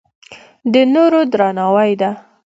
د 0.71 0.73
نورو 0.93 1.19
درناوی 1.31 1.91
ده. 2.01 2.11